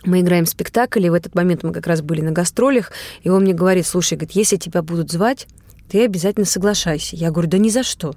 [0.04, 3.44] мы играем спектакль, и в этот момент мы как раз были на гастролях, и он
[3.44, 5.48] мне говорит, слушай, говорит, если тебя будут звать,
[5.90, 7.16] ты обязательно соглашайся.
[7.16, 8.16] Я говорю, да ни за что.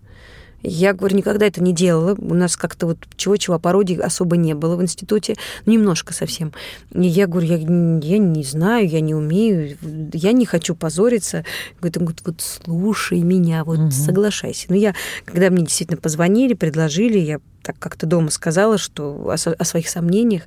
[0.66, 2.14] Я, говорю, никогда это не делала.
[2.18, 5.36] У нас как-то вот чего-чего пародий особо не было в институте.
[5.66, 6.52] Ну, немножко совсем.
[6.94, 9.76] И я говорю, я, я не знаю, я не умею,
[10.14, 11.44] я не хочу позориться.
[11.80, 14.66] Говорит, он говорит, вот слушай меня, вот соглашайся.
[14.70, 14.94] Ну, я,
[15.26, 19.88] когда мне действительно позвонили, предложили, я так как-то дома сказала, что о, со- о своих
[19.88, 20.42] сомнениях.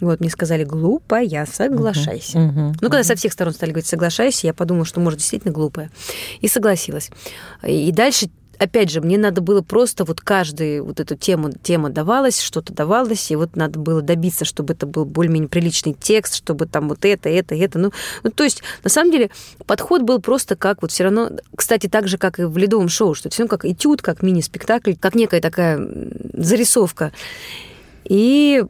[0.00, 2.38] Вот, мне сказали, глупая, соглашайся.
[2.38, 2.68] Мгм.
[2.80, 5.90] Ну, когда со всех сторон стали говорить «соглашайся», я подумала, что, может, действительно глупая.
[6.40, 7.10] И согласилась.
[7.66, 12.40] И дальше Опять же, мне надо было просто вот каждую вот эту тему, тема давалась,
[12.40, 16.88] что-то давалось, и вот надо было добиться, чтобы это был более-менее приличный текст, чтобы там
[16.88, 17.78] вот это, это, это.
[17.78, 17.92] Ну,
[18.22, 19.30] ну, то есть, на самом деле,
[19.66, 23.14] подход был просто как вот все равно, кстати, так же, как и в ледовом шоу,
[23.14, 25.80] что все равно как этюд, как мини-спектакль, как некая такая
[26.34, 27.12] зарисовка.
[28.04, 28.64] И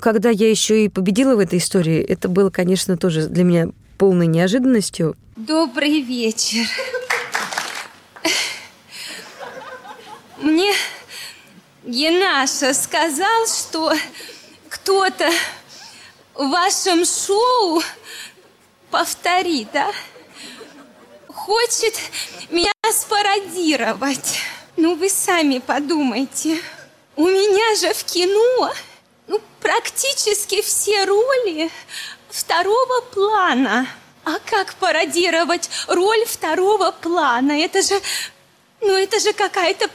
[0.00, 4.26] когда я еще и победила в этой истории, это было, конечно, тоже для меня полной
[4.26, 5.16] неожиданностью.
[5.36, 6.66] Добрый вечер.
[10.42, 10.74] Мне
[11.84, 13.94] Генаша сказал, что
[14.68, 15.30] кто-то
[16.34, 17.80] в вашем шоу
[18.90, 19.92] повторит, да?
[21.28, 21.94] Хочет
[22.50, 24.40] меня спародировать.
[24.76, 26.60] Ну, вы сами подумайте.
[27.14, 28.72] У меня же в кино
[29.28, 31.70] ну, практически все роли
[32.30, 33.86] второго плана.
[34.24, 37.52] А как пародировать роль второго плана?
[37.52, 38.00] Это же,
[38.80, 39.88] ну это же какая-то,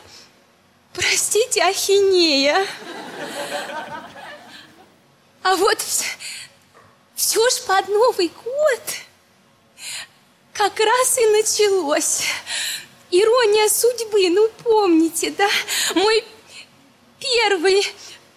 [0.97, 2.65] простите, ахинея.
[5.43, 5.77] А вот
[7.15, 8.81] все ж под Новый год
[10.53, 12.23] как раз и началось.
[13.11, 15.47] Ирония судьбы, ну помните, да?
[15.95, 16.25] Мой
[17.19, 17.87] первый,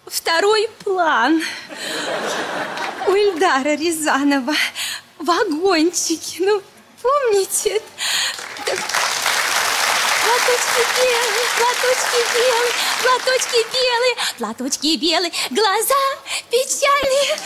[0.05, 1.43] второй план
[3.07, 4.55] у Ильдара Рязанова.
[5.17, 6.61] Вагончики, ну
[7.01, 7.81] помните?
[8.65, 9.00] Да.
[10.31, 15.95] Платочки белые, платочки белые, платочки белые, платочки белые, глаза
[16.49, 17.37] печальные.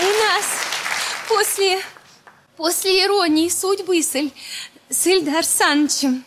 [0.00, 0.44] У нас
[1.26, 1.82] после,
[2.58, 4.30] после иронии судьбы с, Иль,
[4.90, 6.22] с Ильдар Санычем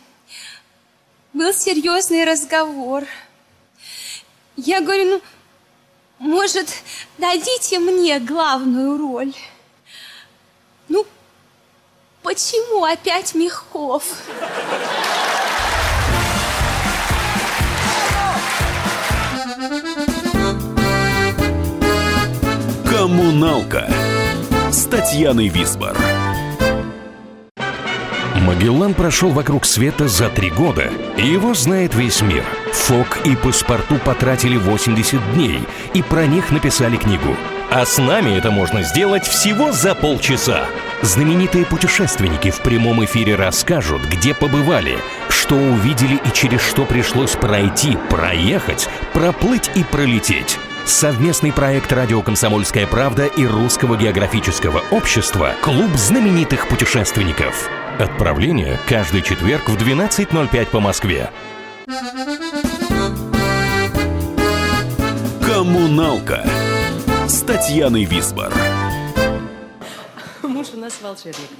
[1.32, 3.04] был серьезный разговор.
[4.56, 5.22] Я говорю, ну,
[6.18, 6.68] может,
[7.16, 9.32] дадите мне главную роль?
[10.88, 11.06] Ну,
[12.22, 14.02] почему опять Мягков?
[22.88, 23.88] «Коммуналка»
[24.70, 25.96] с Татьяной Висбор.
[28.48, 32.44] Магеллан прошел вокруг света за три года, и его знает весь мир.
[32.72, 35.60] Фок и паспорту потратили 80 дней,
[35.94, 37.36] и про них написали книгу.
[37.70, 40.66] А с нами это можно сделать всего за полчаса.
[41.02, 47.96] Знаменитые путешественники в прямом эфире расскажут, где побывали, что увидели и через что пришлось пройти,
[48.10, 50.58] проехать, проплыть и пролететь.
[50.84, 57.68] Совместный проект «Радио Комсомольская правда» и Русского географического общества «Клуб знаменитых путешественников».
[57.98, 61.30] Отправление каждый четверг в 12.05 по Москве.
[65.42, 66.44] Коммуналка
[67.26, 68.52] с Татьяной Висбор.
[70.88, 71.50] Муж у нас волшебник.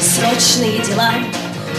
[0.00, 1.14] Срочные дела,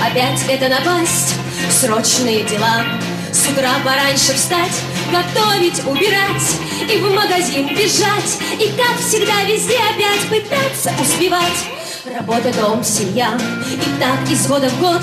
[0.01, 1.35] опять это напасть.
[1.71, 2.83] Срочные дела,
[3.31, 4.81] с утра пораньше встать
[5.11, 6.57] Готовить, убирать
[6.91, 8.37] и в магазин бежать.
[8.59, 11.67] И как всегда везде опять пытаться успевать.
[12.05, 13.37] Работа, дом, семья.
[13.71, 15.01] И так из года в год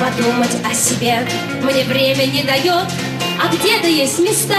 [0.00, 1.26] Подумать о себе.
[1.62, 2.88] Мне время не дает
[3.42, 4.54] А где-то есть места,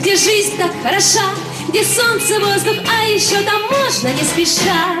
[0.00, 1.24] где жизнь так хороша
[1.68, 5.00] Где солнце, воздух, а еще там можно не спеша?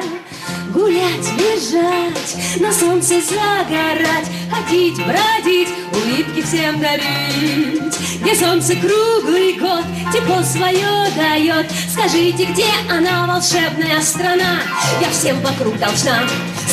[0.72, 7.82] Гулять, лежать, на солнце загорать Ходить, бродить, улыбки всем дарить.
[8.22, 14.60] Где солнце круглый год тепло свое дает Скажите, где она, волшебная страна?
[15.00, 16.22] Я всем вокруг должна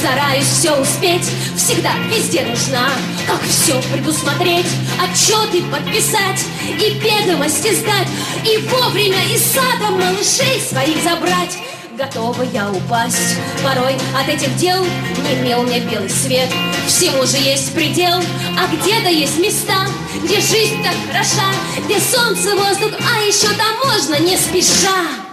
[0.03, 2.89] Стараюсь все успеть, всегда везде нужна
[3.25, 4.65] Как все предусмотреть,
[5.01, 8.09] отчеты подписать И ведомости сдать
[8.43, 11.57] И вовремя из сада малышей своих забрать.
[11.97, 16.49] Готова я упасть Порой от этих дел не мел мне белый свет.
[16.85, 18.21] Всему же есть предел
[18.59, 19.87] А где-то есть места
[20.21, 21.47] Где жизнь так хороша
[21.85, 25.23] Где солнце, воздух, а еще там можно не спеша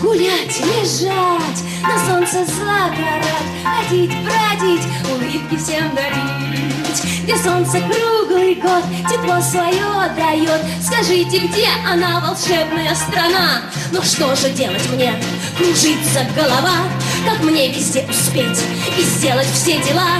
[0.00, 3.26] Гулять, лежать, на солнце загорать
[3.64, 12.20] Ходить, бродить, улыбки всем дарить Где солнце круглый год тепло свое дает Скажите, где она,
[12.20, 13.62] волшебная страна?
[13.90, 15.14] Ну что же делать мне?
[15.56, 16.88] Кружится голова
[17.28, 18.62] Как мне везде успеть
[18.96, 20.18] и сделать все дела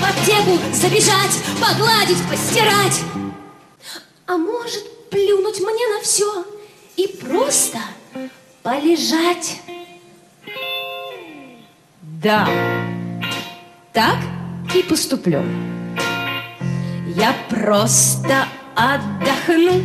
[0.00, 3.00] В аптеку забежать, погладить, постирать
[4.26, 6.44] А может плюнуть мне на все
[6.96, 7.78] и просто
[8.64, 9.60] полежать?
[12.00, 12.48] Да,
[13.92, 14.16] так
[14.74, 15.44] и поступлю.
[17.14, 19.84] Я просто отдохну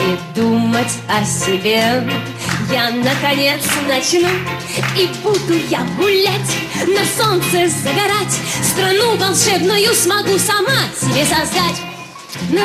[0.00, 2.02] и думать о себе
[2.72, 4.28] я наконец начну
[4.98, 6.56] И буду я гулять,
[6.88, 11.80] на солнце загорать Страну волшебную смогу сама себе создать
[12.50, 12.56] и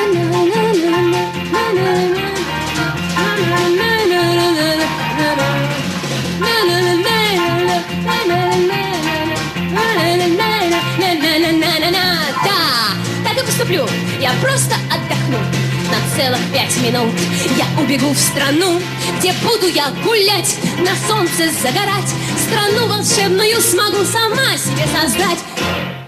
[13.62, 13.88] поступлю.
[14.20, 15.38] Я просто отдохну
[15.90, 17.14] на целых пять минут.
[17.58, 18.80] Я убегу в страну,
[19.20, 22.10] где буду я гулять На солнце загорать.
[22.48, 26.01] Страну волшебную смогу сама себе создать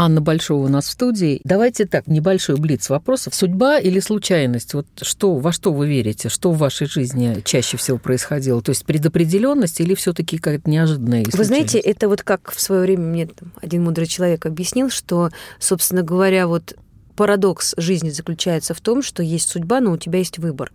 [0.00, 1.42] Анна Большова у нас в студии.
[1.44, 3.34] Давайте так, небольшой блиц вопросов.
[3.34, 4.72] Судьба или случайность?
[4.72, 6.30] Вот что, во что вы верите?
[6.30, 8.62] Что в вашей жизни чаще всего происходило?
[8.62, 12.80] То есть предопределенность или все таки какая-то неожиданная Вы знаете, это вот как в свое
[12.80, 15.28] время мне там, один мудрый человек объяснил, что,
[15.58, 16.78] собственно говоря, вот
[17.14, 20.72] парадокс жизни заключается в том, что есть судьба, но у тебя есть выбор.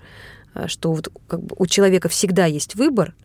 [0.53, 3.15] А, что вот как бы у человека всегда есть выбор,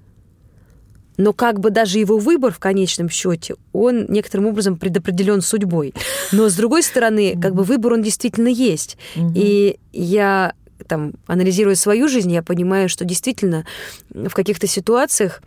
[1.21, 5.95] но как бы даже его выбор в конечном счете, он некоторым образом предопределен судьбой.
[6.33, 8.97] Но с другой стороны, как бы выбор он действительно есть.
[9.35, 10.55] И я
[10.87, 13.67] там, анализируя свою жизнь, я понимаю, что действительно
[14.09, 15.43] в каких-то ситуациях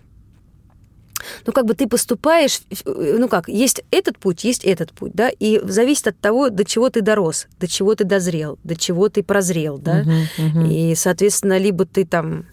[1.45, 5.61] ну, как бы ты поступаешь, ну как, есть этот путь, есть этот путь, да, и
[5.63, 9.77] зависит от того, до чего ты дорос, до чего ты дозрел, до чего ты прозрел,
[9.77, 10.69] да, uh-huh, uh-huh.
[10.69, 12.45] и, соответственно, либо ты там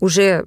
[0.00, 0.46] уже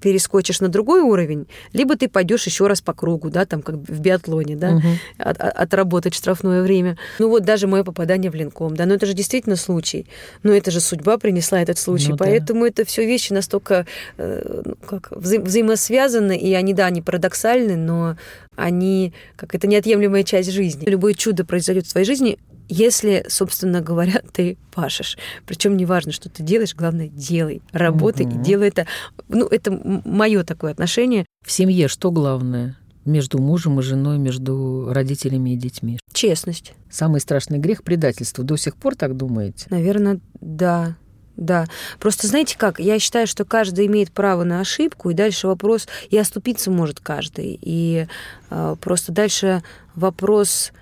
[0.00, 4.00] перескочишь на другой уровень, либо ты пойдешь еще раз по кругу, да, там как в
[4.00, 4.88] биатлоне, да, угу.
[5.18, 6.96] от, отработать штрафное время.
[7.18, 10.06] Ну вот даже мое попадание в линком, да, но это же действительно случай,
[10.42, 12.68] но это же судьба принесла этот случай, ну, поэтому да.
[12.68, 13.86] это все вещи настолько
[14.16, 18.16] э, ну, как вза- взаимосвязаны, и они, да, они парадоксальны, но
[18.56, 20.84] они как это неотъемлемая часть жизни.
[20.88, 22.38] Любое чудо произойдет в твоей жизни,
[22.70, 25.18] если, собственно говоря, ты пашешь.
[25.44, 28.36] Причем не важно, что ты делаешь, главное, делай, работай угу.
[28.36, 28.86] и делай это.
[29.28, 29.72] Ну, это
[30.04, 31.26] мое такое отношение.
[31.44, 32.76] В семье что главное?
[33.04, 35.98] Между мужем и женой, между родителями и детьми.
[36.12, 36.74] Честность.
[36.90, 38.44] Самый страшный грех– предательство.
[38.44, 39.66] До сих пор так думаете?
[39.70, 40.96] Наверное, да.
[41.36, 41.66] да.
[41.98, 46.18] Просто знаете как, я считаю, что каждый имеет право на ошибку, и дальше вопрос, и
[46.18, 47.58] оступиться может каждый.
[47.60, 48.06] И
[48.50, 49.62] э, просто дальше
[49.94, 50.72] вопрос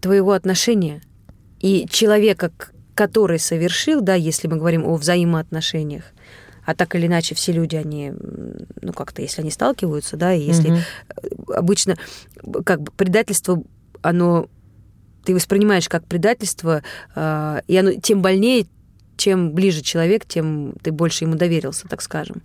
[0.00, 1.02] твоего отношения
[1.60, 2.52] и человека,
[2.94, 6.04] который совершил, да, если мы говорим о взаимоотношениях,
[6.64, 8.12] а так или иначе все люди, они,
[8.82, 11.52] ну как-то, если они сталкиваются, да, и если угу.
[11.54, 11.96] обычно
[12.64, 13.62] как бы предательство,
[14.02, 14.48] оно
[15.24, 16.82] ты воспринимаешь как предательство,
[17.14, 18.66] э, и оно тем больнее,
[19.16, 22.42] чем ближе человек, тем ты больше ему доверился, так скажем.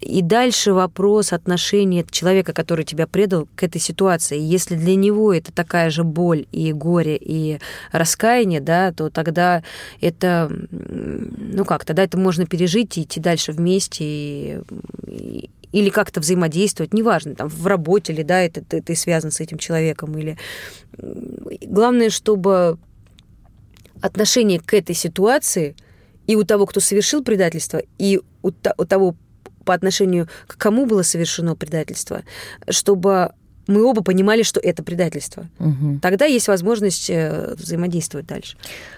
[0.00, 4.38] И дальше вопрос отношения человека, который тебя предал, к этой ситуации.
[4.38, 7.58] Если для него это такая же боль и горе, и
[7.92, 9.62] раскаяние, да, то тогда
[10.00, 14.60] это, ну как, тогда это можно пережить и идти дальше вместе, и,
[15.06, 19.40] и, или как-то взаимодействовать, неважно, там, в работе ли, да, это ты, ты связан с
[19.40, 20.38] этим человеком, или...
[21.62, 22.78] Главное, чтобы
[24.00, 25.74] отношение к этой ситуации–
[26.26, 29.14] и у того, кто совершил предательство, и у, у того,
[29.64, 32.22] по отношению к кому было совершено предательство,
[32.68, 33.32] чтобы
[33.66, 35.48] мы оба понимали, что это предательство.
[35.58, 35.98] Угу.
[36.00, 38.56] Тогда есть возможность э, взаимодействовать дальше.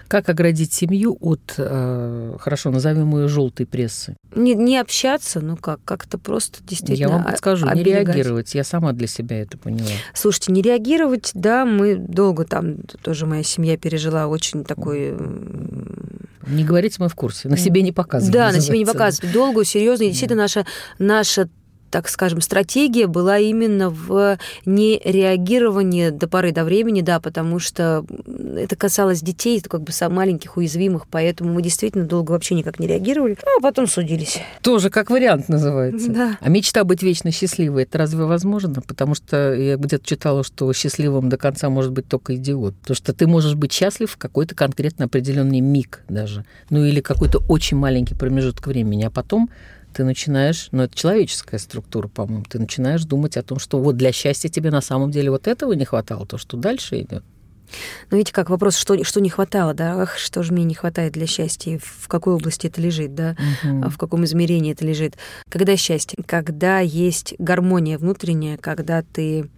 [0.08, 4.16] Как оградить семью от, э, хорошо, назовем ее желтой прессы?
[4.34, 7.08] Не, не общаться, ну как, как-то просто действительно.
[7.08, 8.54] Я вам подскажу, не реагировать.
[8.54, 9.88] Я сама для себя это поняла.
[10.12, 15.16] Слушайте, не реагировать, да, мы долго там, тоже моя семья пережила очень такой...
[16.48, 18.32] Не говорите, мы в курсе, на себе не показывать.
[18.32, 19.32] Да, на себе не показывать.
[19.32, 20.10] Долгую, серьезную.
[20.10, 20.66] Действительно, наша,
[20.98, 21.48] наша
[21.90, 28.04] так скажем, стратегия была именно в нереагировании до поры до времени, да, потому что
[28.56, 33.36] это касалось детей, как бы маленьких, уязвимых, поэтому мы действительно долго вообще никак не реагировали,
[33.56, 34.40] а потом судились.
[34.62, 36.10] Тоже как вариант называется.
[36.10, 36.38] Да.
[36.40, 38.82] А мечта быть вечно счастливой, это разве возможно?
[38.82, 42.74] Потому что я где-то читала, что счастливым до конца может быть только идиот.
[42.76, 47.42] Потому что ты можешь быть счастлив в какой-то конкретно определенный миг даже, ну или какой-то
[47.48, 49.50] очень маленький промежуток времени, а потом
[49.98, 54.12] ты начинаешь, ну это человеческая структура, по-моему, ты начинаешь думать о том, что вот для
[54.12, 57.24] счастья тебе на самом деле вот этого не хватало, то, что дальше идет.
[58.08, 60.00] Ну, видите, как вопрос, что, что не хватало, да?
[60.00, 61.80] Ах, что же мне не хватает для счастья?
[61.82, 63.36] В какой области это лежит, да?
[63.64, 63.90] Угу.
[63.90, 65.18] В каком измерении это лежит?
[65.50, 66.16] Когда счастье?
[66.24, 69.50] Когда есть гармония внутренняя, когда ты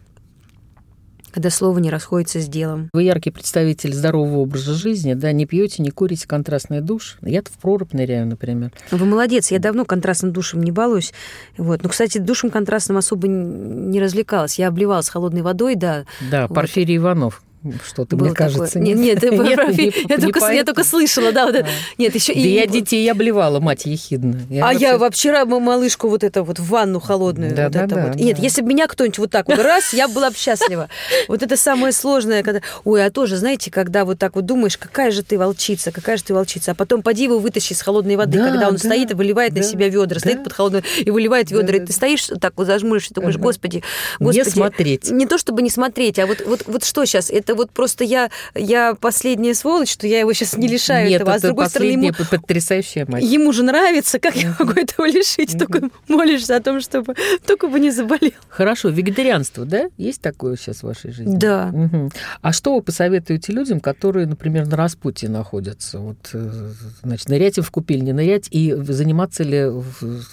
[1.32, 2.90] когда слово не расходится с делом.
[2.92, 7.18] Вы яркий представитель здорового образа жизни, да, не пьете, не курите контрастный душ.
[7.22, 8.72] Я-то в прорубь ныряю, например.
[8.90, 11.12] Вы молодец, я давно контрастным душем не балуюсь.
[11.56, 11.82] Вот.
[11.82, 14.58] Ну, кстати, душем контрастным особо не развлекалась.
[14.58, 16.04] Я обливалась холодной водой, да.
[16.30, 16.54] Да, вот.
[16.54, 17.42] Порфирий Иванов
[17.86, 18.78] что-то, мне кажется.
[18.80, 21.66] Нет, нет, нет, нет не, я, не только, я только слышала, да, вот да.
[21.98, 22.48] Нет, еще да и...
[22.48, 24.40] я детей обливала, мать ехидна.
[24.48, 24.86] Я а вообще...
[24.86, 27.54] я вчера малышку вот это вот в ванну холодную.
[27.54, 28.16] Да, вот да, это да, вот.
[28.16, 28.18] да.
[28.18, 30.88] Нет, если бы меня кто-нибудь вот так вот раз, я была бы счастлива.
[31.28, 32.60] Вот это самое сложное, когда...
[32.84, 36.24] Ой, а тоже, знаете, когда вот так вот думаешь, какая же ты волчица, какая же
[36.24, 39.10] ты волчица, а потом поди его вытащи из холодной воды, да, когда он да, стоит
[39.10, 41.86] и выливает да, на себя ведра, да, стоит под холодной и выливает ведра, да, и
[41.86, 43.82] ты стоишь так вот зажмурившись, думаешь, господи,
[44.18, 44.38] господи.
[44.38, 45.10] Не смотреть.
[45.10, 47.30] Не то, чтобы не смотреть, а вот, вот, вот что сейчас?
[47.30, 51.34] Это вот просто я я последняя сволочь, что я его сейчас не лишаю Нет, этого.
[51.34, 53.22] А с другой стороны, ему, потрясающая мать.
[53.22, 55.58] Ему же нравится, как я могу этого лишить?
[55.58, 57.14] Только молишься о том, чтобы
[57.46, 58.32] только бы не заболел.
[58.48, 59.90] Хорошо, вегетарианство, да?
[59.96, 61.36] Есть такое сейчас в вашей жизни?
[61.36, 61.70] Да.
[61.72, 62.10] Угу.
[62.42, 65.98] А что вы посоветуете людям, которые, например, на распутье находятся?
[65.98, 66.70] Вот, э,
[67.02, 69.70] значит, нырять им в купель, не нырять, и заниматься ли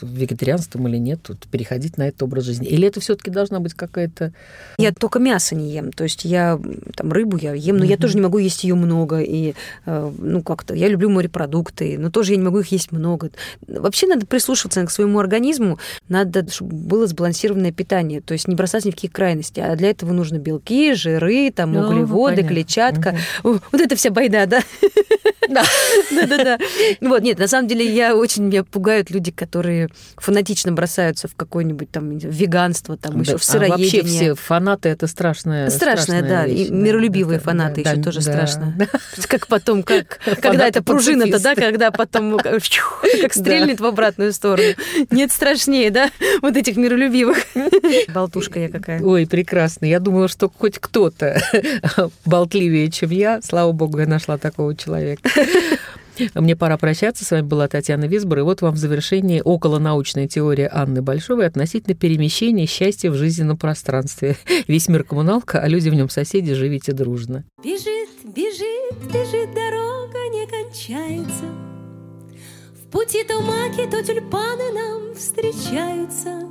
[0.02, 2.68] вегетарианством или нет, вот, переходить на этот образ жизни?
[2.68, 4.34] Или это все таки должна быть какая-то...
[4.78, 6.60] Я только мясо не ем, то есть я
[6.96, 7.88] там рыбу я ем, но mm-hmm.
[7.88, 9.20] я тоже не могу есть ее много.
[9.20, 9.54] И,
[9.86, 13.30] э, ну, как-то, я люблю морепродукты, но тоже я не могу их есть много.
[13.68, 15.80] Вообще надо прислушиваться к своему организму,
[16.10, 19.60] надо, чтобы было сбалансированное питание, то есть не бросать ни в какие крайности.
[19.60, 23.16] А для этого нужны белки, жиры, там, ну, углеводы, ну, клетчатка.
[23.44, 23.60] Угу.
[23.72, 24.62] Вот это вся байда, да?
[25.50, 25.64] Да.
[26.12, 26.58] Да-да-да.
[27.02, 31.90] Вот, нет, на самом деле я очень, меня пугают люди, которые фанатично бросаются в какое-нибудь
[31.92, 34.02] там веганство, там еще в сыроедение.
[34.02, 35.70] А вообще все фанаты это страшное.
[35.70, 36.46] Страшное, да.
[36.98, 38.76] Миролюбивые фанаты еще тоже страшно.
[39.28, 44.74] Как потом, как когда эта пружина-то, да, когда потом как стрельнет в обратную сторону.
[45.12, 46.10] Нет страшнее, да,
[46.42, 47.38] вот этих миролюбивых.
[48.14, 49.02] Болтушка я какая.
[49.02, 49.86] Ой, прекрасно.
[49.86, 51.40] Я думала, что хоть кто-то
[52.26, 53.42] болтливее, чем я.
[53.44, 55.30] Слава богу, я нашла такого человека.
[56.34, 57.26] Мне пора прощаться.
[57.26, 58.40] С вами была Татьяна Висбор.
[58.40, 64.38] И вот вам в завершении околонаучная теория Анны Большовой относительно перемещения счастья в жизненном пространстве.
[64.68, 67.44] Весь мир коммуналка, а люди в нем соседи, живите дружно.
[67.64, 71.46] Бежит, бежит, бежит, дорога не кончается.
[72.84, 76.48] В пути то маки, то тюльпаны нам встречаются.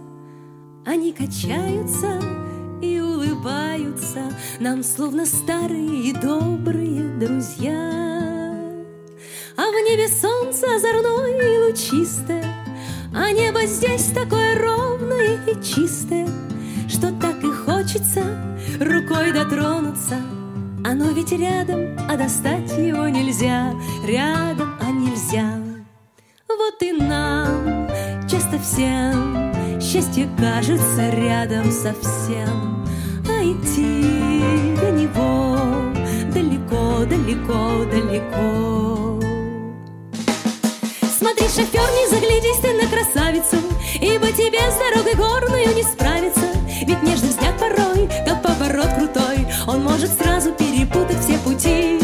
[0.84, 2.20] Они качаются
[2.82, 8.45] и улыбаются нам, словно старые и добрые друзья.
[9.58, 12.44] А в небе солнце озорное и лучистое,
[13.14, 16.28] А небо здесь такое ровное и чистое,
[16.88, 18.22] Что так и хочется
[18.78, 20.16] рукой дотронуться.
[20.84, 23.72] Оно ведь рядом, а достать его нельзя,
[24.06, 25.58] Рядом, а нельзя.
[26.48, 27.88] Вот и нам,
[28.28, 32.84] часто всем, Счастье кажется рядом совсем,
[33.26, 35.56] А идти до него
[36.34, 39.15] далеко, далеко, далеко.
[41.26, 43.56] Смотри, шофер, не заглядись ты на красавицу,
[44.00, 46.46] Ибо тебе с дорогой горную не справиться.
[46.86, 51.98] Ведь нежный взгляд порой, как поворот крутой, Он может сразу перепутать все пути.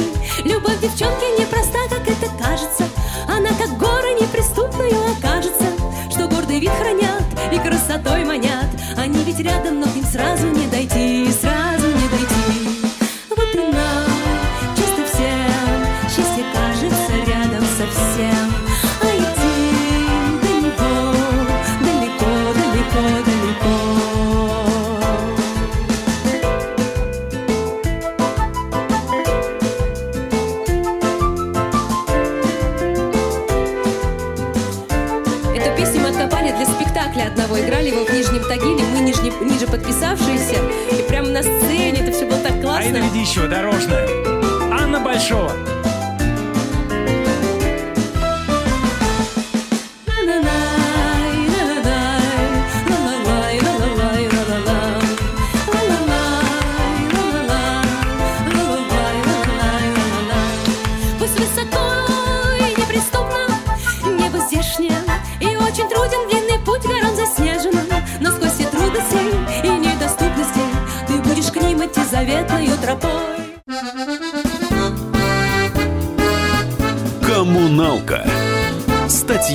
[0.45, 2.83] Любовь девчонки непроста, как это кажется,
[3.29, 5.67] Она как горы неприступную окажется,
[6.11, 8.67] Что гордый вид хранят и красотой манят.
[8.97, 11.02] Они ведь рядом, но к ним сразу не дойти,
[43.33, 43.72] еще дорожная.